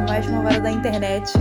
Mais 0.00 0.26
malvada 0.26 0.60
da 0.60 0.70
internet. 0.72 1.32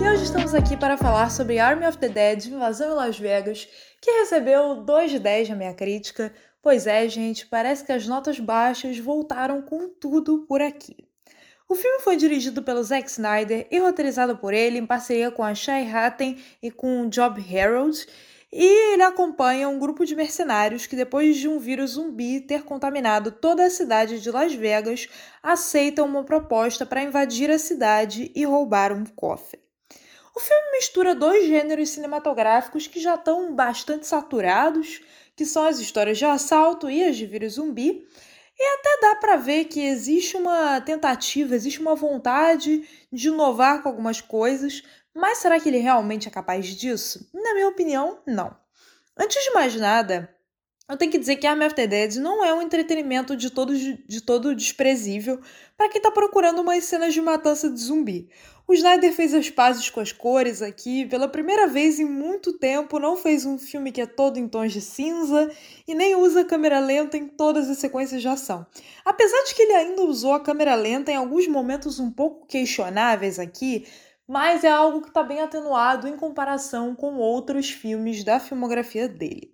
E 0.00 0.08
hoje 0.08 0.24
estamos 0.24 0.52
aqui 0.52 0.76
para 0.76 0.96
falar 0.96 1.30
sobre 1.30 1.60
Army 1.60 1.86
of 1.86 1.96
the 1.96 2.08
Dead, 2.08 2.46
Invasão 2.46 2.90
em 2.90 2.94
Las 2.96 3.16
Vegas, 3.16 3.68
que 4.00 4.10
recebeu 4.10 4.82
2 4.82 5.12
de 5.12 5.18
10 5.20 5.50
na 5.50 5.54
minha 5.54 5.74
crítica. 5.74 6.32
Pois 6.60 6.88
é, 6.88 7.08
gente, 7.08 7.46
parece 7.46 7.84
que 7.84 7.92
as 7.92 8.08
notas 8.08 8.40
baixas 8.40 8.98
voltaram 8.98 9.62
com 9.62 9.88
tudo 9.88 10.44
por 10.48 10.60
aqui. 10.60 10.96
O 11.68 11.76
filme 11.76 12.00
foi 12.00 12.16
dirigido 12.16 12.62
pelo 12.64 12.82
Zack 12.82 13.08
Snyder 13.08 13.68
e 13.70 13.78
roteirizado 13.78 14.36
por 14.36 14.52
ele 14.52 14.78
em 14.78 14.86
parceria 14.86 15.30
com 15.30 15.44
a 15.44 15.54
Shai 15.54 15.88
Hatten 15.88 16.36
e 16.60 16.68
com 16.68 17.02
o 17.02 17.08
Job 17.08 17.40
Harold, 17.40 18.06
e 18.52 18.92
ele 18.92 19.02
acompanha 19.02 19.68
um 19.68 19.78
grupo 19.78 20.04
de 20.04 20.16
mercenários 20.16 20.86
que, 20.86 20.96
depois 20.96 21.36
de 21.36 21.48
um 21.48 21.58
vírus 21.58 21.92
zumbi 21.92 22.40
ter 22.40 22.64
contaminado 22.64 23.30
toda 23.30 23.64
a 23.64 23.70
cidade 23.70 24.20
de 24.20 24.30
Las 24.30 24.52
Vegas, 24.52 25.08
aceitam 25.42 26.06
uma 26.06 26.24
proposta 26.24 26.84
para 26.84 27.02
invadir 27.02 27.50
a 27.50 27.58
cidade 27.58 28.32
e 28.34 28.44
roubar 28.44 28.92
um 28.92 29.04
cofre. 29.04 29.60
O 30.34 30.40
filme 30.40 30.72
mistura 30.72 31.14
dois 31.14 31.46
gêneros 31.46 31.90
cinematográficos 31.90 32.86
que 32.86 32.98
já 33.00 33.14
estão 33.14 33.54
bastante 33.54 34.06
saturados, 34.06 35.00
que 35.36 35.44
são 35.44 35.64
as 35.66 35.78
histórias 35.78 36.18
de 36.18 36.24
assalto 36.24 36.90
e 36.90 37.04
as 37.04 37.16
de 37.16 37.26
vírus 37.26 37.54
zumbi, 37.54 38.04
e 38.58 38.62
até 38.62 39.00
dá 39.00 39.14
para 39.14 39.36
ver 39.36 39.64
que 39.64 39.80
existe 39.80 40.36
uma 40.36 40.80
tentativa, 40.82 41.54
existe 41.54 41.80
uma 41.80 41.94
vontade 41.94 42.86
de 43.10 43.28
inovar 43.28 43.82
com 43.82 43.88
algumas 43.88 44.20
coisas, 44.20 44.82
mas 45.14 45.38
será 45.38 45.58
que 45.58 45.68
ele 45.68 45.78
realmente 45.78 46.28
é 46.28 46.30
capaz 46.30 46.66
disso? 46.66 47.28
Na 47.32 47.54
minha 47.54 47.68
opinião, 47.68 48.18
não. 48.26 48.56
Antes 49.16 49.42
de 49.44 49.50
mais 49.52 49.74
nada, 49.76 50.34
eu 50.88 50.96
tenho 50.96 51.12
que 51.12 51.18
dizer 51.18 51.36
que 51.36 51.46
Army 51.46 51.64
of 51.66 51.74
the 51.74 51.86
Dead 51.86 52.16
não 52.16 52.44
é 52.44 52.52
um 52.52 52.60
entretenimento 52.60 53.36
de 53.36 53.50
todo, 53.50 53.72
de 53.76 54.20
todo 54.20 54.56
desprezível 54.56 55.40
para 55.76 55.88
quem 55.88 55.98
está 55.98 56.10
procurando 56.10 56.60
umas 56.62 56.84
cenas 56.84 57.14
de 57.14 57.20
matança 57.20 57.70
de 57.70 57.78
zumbi. 57.78 58.28
O 58.66 58.74
Snyder 58.74 59.12
fez 59.12 59.34
as 59.34 59.50
pazes 59.50 59.90
com 59.90 60.00
as 60.00 60.12
cores 60.12 60.62
aqui, 60.62 61.04
pela 61.06 61.28
primeira 61.28 61.66
vez 61.66 61.98
em 61.98 62.04
muito 62.04 62.52
tempo, 62.52 62.98
não 62.98 63.16
fez 63.16 63.44
um 63.44 63.58
filme 63.58 63.90
que 63.90 64.00
é 64.00 64.06
todo 64.06 64.38
em 64.38 64.46
tons 64.46 64.72
de 64.72 64.80
cinza 64.80 65.50
e 65.86 65.94
nem 65.94 66.14
usa 66.14 66.44
câmera 66.44 66.78
lenta 66.78 67.16
em 67.16 67.26
todas 67.26 67.68
as 67.68 67.78
sequências 67.78 68.22
de 68.22 68.28
ação. 68.28 68.66
Apesar 69.04 69.44
de 69.44 69.54
que 69.54 69.62
ele 69.62 69.72
ainda 69.72 70.02
usou 70.02 70.32
a 70.34 70.40
câmera 70.40 70.74
lenta 70.74 71.10
em 71.10 71.16
alguns 71.16 71.48
momentos 71.48 71.98
um 71.98 72.10
pouco 72.10 72.46
questionáveis 72.46 73.38
aqui, 73.38 73.86
mas 74.30 74.62
é 74.62 74.70
algo 74.70 75.02
que 75.02 75.08
está 75.08 75.24
bem 75.24 75.40
atenuado 75.40 76.06
em 76.06 76.16
comparação 76.16 76.94
com 76.94 77.16
outros 77.16 77.68
filmes 77.68 78.22
da 78.22 78.38
filmografia 78.38 79.08
dele. 79.08 79.52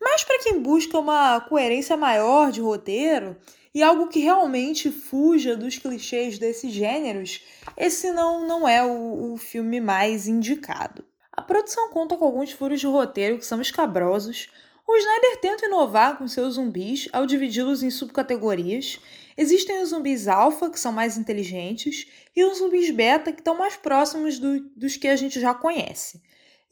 Mas 0.00 0.24
para 0.24 0.42
quem 0.42 0.58
busca 0.58 0.98
uma 0.98 1.38
coerência 1.42 1.98
maior 1.98 2.50
de 2.50 2.62
roteiro 2.62 3.36
e 3.74 3.82
algo 3.82 4.08
que 4.08 4.20
realmente 4.20 4.90
fuja 4.90 5.54
dos 5.54 5.76
clichês 5.76 6.38
desses 6.38 6.72
gêneros, 6.72 7.42
esse 7.76 8.10
não, 8.10 8.48
não 8.48 8.66
é 8.66 8.82
o, 8.82 9.34
o 9.34 9.36
filme 9.36 9.82
mais 9.82 10.26
indicado. 10.26 11.04
A 11.30 11.42
produção 11.42 11.90
conta 11.90 12.16
com 12.16 12.24
alguns 12.24 12.52
furos 12.52 12.80
de 12.80 12.86
roteiro 12.86 13.36
que 13.36 13.44
são 13.44 13.60
escabrosos. 13.60 14.48
O 14.86 14.96
Snyder 14.96 15.40
tenta 15.40 15.66
inovar 15.66 16.16
com 16.16 16.28
seus 16.28 16.54
zumbis 16.54 17.08
ao 17.12 17.26
dividi-los 17.26 17.82
em 17.82 17.90
subcategorias 17.90 19.00
Existem 19.36 19.82
os 19.82 19.90
zumbis 19.90 20.28
alfa, 20.28 20.70
que 20.70 20.80
são 20.80 20.90
mais 20.90 21.18
inteligentes, 21.18 22.06
e 22.34 22.42
os 22.42 22.58
zumbis 22.58 22.90
beta, 22.90 23.32
que 23.32 23.40
estão 23.40 23.56
mais 23.56 23.76
próximos 23.76 24.38
do, 24.38 24.60
dos 24.74 24.96
que 24.96 25.08
a 25.08 25.16
gente 25.16 25.38
já 25.38 25.52
conhece. 25.52 26.22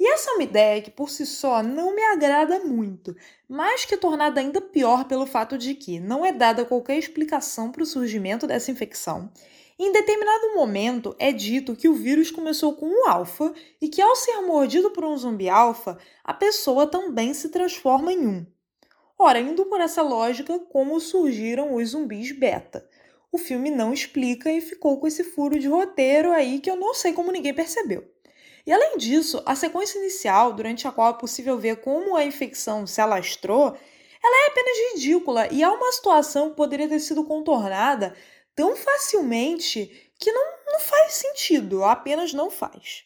E 0.01 0.09
essa 0.09 0.31
é 0.31 0.35
uma 0.35 0.43
ideia 0.43 0.81
que 0.81 0.91
por 0.91 1.11
si 1.11 1.27
só 1.27 1.63
não 1.63 1.95
me 1.95 2.03
agrada 2.03 2.61
muito, 2.61 3.15
mais 3.47 3.85
que 3.85 3.97
tornada 3.97 4.41
ainda 4.41 4.61
pior 4.61 5.05
pelo 5.05 5.27
fato 5.27 5.59
de 5.59 5.75
que 5.75 6.01
não 6.01 6.25
é 6.25 6.33
dada 6.33 6.65
qualquer 6.65 6.99
explicação 6.99 7.71
para 7.71 7.83
o 7.83 7.87
surgimento 7.87 8.47
dessa 8.47 8.71
infecção. 8.71 9.31
Em 9.77 9.91
determinado 9.91 10.55
momento 10.55 11.17
é 11.19 11.33
dito 11.33 11.75
que 11.75 11.89
o 11.89 11.95
vírus 11.95 12.31
começou 12.31 12.75
com 12.75 12.87
um 12.87 13.09
alfa 13.09 13.53
e 13.81 13.89
que 13.89 14.01
ao 14.01 14.15
ser 14.15 14.41
mordido 14.43 14.93
por 14.93 15.05
um 15.05 15.17
zumbi 15.17 15.49
alfa, 15.49 15.99
a 16.23 16.33
pessoa 16.33 16.87
também 16.87 17.35
se 17.35 17.49
transforma 17.49 18.13
em 18.13 18.25
um. 18.25 18.47
Ora, 19.19 19.41
indo 19.41 19.67
por 19.67 19.81
essa 19.81 20.01
lógica, 20.01 20.61
como 20.71 21.01
surgiram 21.01 21.75
os 21.75 21.91
zumbis 21.91 22.31
beta? 22.31 22.89
O 23.33 23.39
filme 23.39 23.69
não 23.69 23.93
explica 23.93 24.53
e 24.53 24.61
ficou 24.61 25.01
com 25.01 25.09
esse 25.09 25.25
furo 25.25 25.59
de 25.59 25.67
roteiro 25.67 26.31
aí 26.31 26.61
que 26.61 26.71
eu 26.71 26.77
não 26.77 26.95
sei 26.95 27.13
como 27.13 27.33
ninguém 27.33 27.53
percebeu. 27.53 28.05
E 28.65 28.73
além 28.73 28.97
disso, 28.97 29.43
a 29.45 29.57
sequência 29.57 29.99
inicial, 29.99 30.53
durante 30.53 30.87
a 30.87 30.93
qual 30.93 31.11
é 31.11 31.19
possível 31.19 31.59
ver 31.59 31.81
como 31.81 32.15
a 32.15 32.25
infecção 32.25 32.87
se 32.87 33.01
alastrou, 33.01 33.77
ela 34.23 34.47
é 34.47 34.51
apenas 34.51 34.95
ridícula 34.95 35.49
e 35.53 35.63
é 35.63 35.69
uma 35.69 35.93
situação 35.93 36.51
que 36.51 36.57
poderia 36.57 36.89
ter 36.89 37.01
sido 37.01 37.25
contornada 37.25 38.15
tão 38.55 38.77
facilmente 38.77 40.11
que 40.19 40.33
não, 40.33 40.45
não 40.67 40.81
faz 40.81 41.15
sentido, 41.15 41.85
apenas 41.85 42.33
não 42.33 42.51
faz. 42.51 43.05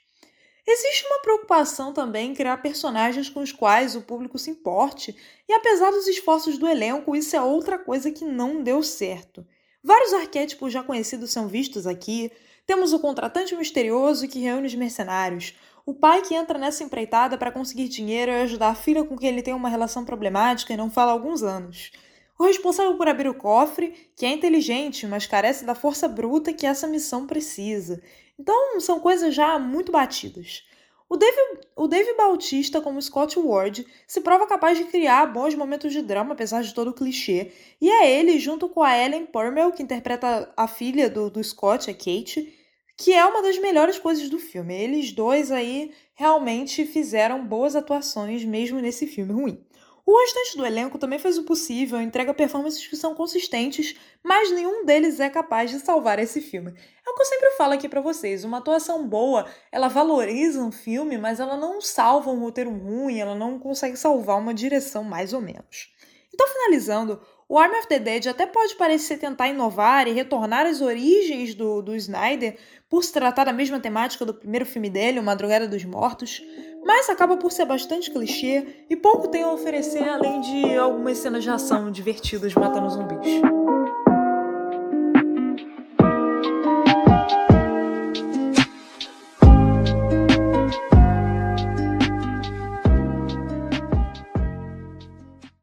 Existe 0.67 1.07
uma 1.07 1.21
preocupação 1.21 1.95
também 1.95 2.31
em 2.31 2.35
criar 2.35 2.59
personagens 2.59 3.31
com 3.31 3.41
os 3.41 3.53
quais 3.53 3.97
o 3.97 4.03
público 4.03 4.39
se 4.39 4.51
importe, 4.51 5.17
e 5.49 5.53
apesar 5.55 5.91
dos 5.91 6.07
esforços 6.07 6.59
do 6.59 6.69
elenco, 6.69 7.17
isso 7.17 7.35
é 7.35 7.41
outra 7.41 7.79
coisa 7.79 8.11
que 8.11 8.25
não 8.25 8.63
deu 8.63 8.83
certo. 8.83 9.47
Vários 9.83 10.13
arquétipos 10.13 10.71
já 10.71 10.83
conhecidos 10.83 11.31
são 11.31 11.49
vistos 11.49 11.87
aqui. 11.87 12.31
Temos 12.67 12.93
o 12.93 12.99
contratante 12.99 13.57
misterioso 13.57 14.29
que 14.29 14.41
reúne 14.41 14.67
os 14.67 14.75
mercenários, 14.75 15.55
o 15.87 15.95
pai 15.95 16.21
que 16.21 16.35
entra 16.35 16.59
nessa 16.59 16.85
empreitada 16.85 17.39
para 17.39 17.51
conseguir 17.51 17.89
dinheiro 17.89 18.31
e 18.31 18.43
ajudar 18.43 18.69
a 18.69 18.75
filha 18.75 19.03
com 19.03 19.17
quem 19.17 19.31
ele 19.31 19.41
tem 19.41 19.55
uma 19.55 19.71
relação 19.71 20.05
problemática 20.05 20.75
e 20.75 20.77
não 20.77 20.91
fala 20.91 21.13
há 21.13 21.15
alguns 21.15 21.43
anos. 21.43 21.91
O 22.39 22.45
responsável 22.45 22.97
por 22.97 23.09
abrir 23.09 23.29
o 23.29 23.35
cofre, 23.35 24.11
que 24.15 24.25
é 24.25 24.31
inteligente, 24.31 25.07
mas 25.07 25.27
carece 25.27 25.65
da 25.65 25.75
força 25.75 26.07
bruta 26.07 26.53
que 26.53 26.67
essa 26.67 26.87
missão 26.87 27.27
precisa. 27.27 28.01
Então, 28.39 28.79
são 28.81 29.01
coisas 29.01 29.35
já 29.35 29.59
muito 29.59 29.91
batidas. 29.91 30.63
O 31.09 31.17
Dave, 31.17 31.37
o 31.75 31.89
Dave 31.89 32.15
Bautista, 32.15 32.81
como 32.81 33.01
Scott 33.01 33.39
Ward, 33.41 33.85
se 34.07 34.21
prova 34.21 34.47
capaz 34.47 34.77
de 34.79 34.85
criar 34.85 35.27
bons 35.27 35.55
momentos 35.55 35.93
de 35.93 36.03
drama, 36.03 36.35
apesar 36.35 36.63
de 36.63 36.73
todo 36.75 36.89
o 36.89 36.95
clichê. 36.95 37.51
E 37.81 37.91
é 37.91 38.19
ele, 38.19 38.39
junto 38.39 38.69
com 38.69 38.83
a 38.83 38.97
Ellen 38.97 39.27
Purmell, 39.27 39.73
que 39.73 39.83
interpreta 39.83 40.53
a 40.57 40.69
filha 40.69 41.09
do, 41.09 41.31
do 41.31 41.43
Scott, 41.43 41.91
a 41.91 41.95
Kate, 41.95 42.55
que 42.97 43.15
é 43.15 43.25
uma 43.25 43.43
das 43.43 43.59
melhores 43.59 43.99
coisas 43.99 44.29
do 44.29 44.39
filme. 44.39 44.75
Eles 44.75 45.11
dois 45.11 45.51
aí 45.51 45.93
realmente 46.15 46.85
fizeram 46.85 47.45
boas 47.45 47.75
atuações, 47.75 48.45
mesmo 48.45 48.79
nesse 48.79 49.07
filme 49.07 49.33
ruim. 49.33 49.65
O 50.11 50.21
restante 50.21 50.57
do 50.57 50.65
elenco 50.65 50.97
também 50.97 51.19
fez 51.19 51.37
o 51.37 51.43
possível, 51.43 52.01
entrega 52.01 52.33
performances 52.33 52.87
que 52.87 52.97
são 52.97 53.15
consistentes, 53.15 53.95
mas 54.25 54.51
nenhum 54.51 54.83
deles 54.83 55.21
é 55.21 55.29
capaz 55.29 55.71
de 55.71 55.79
salvar 55.81 56.19
esse 56.19 56.41
filme. 56.41 56.71
É 57.07 57.11
o 57.11 57.15
que 57.15 57.21
eu 57.21 57.27
sempre 57.27 57.51
falo 57.59 57.75
aqui 57.75 57.91
para 57.91 58.01
vocês, 58.01 58.43
uma 58.43 58.57
atuação 58.57 59.07
boa, 59.07 59.45
ela 59.71 59.87
valoriza 59.87 60.63
um 60.63 60.73
filme, 60.73 61.19
mas 61.19 61.41
ela 61.41 61.59
não 61.59 61.83
salva 61.83 62.31
um 62.31 62.41
roteiro 62.41 62.71
ruim, 62.71 63.19
ela 63.19 63.35
não 63.35 63.59
consegue 63.59 63.99
salvar 63.99 64.39
uma 64.39 64.55
direção 64.55 65.05
mais 65.05 65.35
ou 65.35 65.43
menos. 65.43 65.95
Então, 66.33 66.49
finalizando, 66.49 67.21
o 67.49 67.59
Army 67.59 67.79
of 67.79 67.89
the 67.89 67.99
Dead 67.99 68.27
até 68.27 68.47
pode 68.47 68.75
parecer 68.77 69.17
tentar 69.17 69.49
inovar 69.49 70.07
e 70.07 70.13
retornar 70.13 70.67
às 70.67 70.83
origens 70.83 71.55
do, 71.55 71.81
do 71.81 71.97
Snyder 71.97 72.57
por 72.91 73.03
se 73.03 73.13
tratar 73.13 73.45
da 73.45 73.53
mesma 73.53 73.81
temática 73.81 74.25
do 74.25 74.35
primeiro 74.35 74.67
filme 74.67 74.91
dele, 74.91 75.19
O 75.19 75.23
Madrugada 75.23 75.67
dos 75.67 75.85
Mortos, 75.85 76.43
mas 76.85 77.09
acaba 77.09 77.37
por 77.37 77.51
ser 77.51 77.65
bastante 77.65 78.11
clichê 78.11 78.85
e 78.91 78.97
pouco 78.97 79.29
tem 79.29 79.43
a 79.43 79.53
oferecer 79.53 80.07
além 80.07 80.41
de 80.41 80.77
algumas 80.77 81.19
cenas 81.19 81.43
de 81.43 81.51
ação 81.51 81.91
divertidas 81.91 82.55
matando 82.55 82.91
zumbis. 82.91 83.41